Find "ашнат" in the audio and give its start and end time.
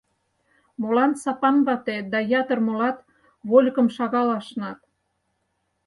4.39-4.79